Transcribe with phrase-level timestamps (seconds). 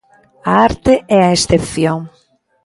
[0.51, 1.99] A arte é a excepción.